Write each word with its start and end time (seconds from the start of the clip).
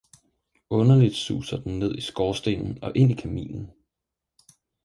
Underligt 0.69 1.15
suser 1.15 1.61
den 1.61 1.79
ned 1.79 1.95
i 1.95 2.01
Skorstenen 2.01 2.83
og 2.83 2.91
ind 2.95 3.11
i 3.11 3.13
Kaminen. 3.13 3.71